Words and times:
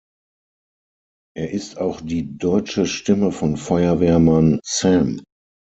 Er 1.37 1.51
ist 1.51 1.77
auch 1.77 2.01
die 2.01 2.35
deutsche 2.35 2.87
Stimme 2.87 3.31
von 3.31 3.55
Feuerwehrmann 3.55 4.59
Sam. 4.63 5.21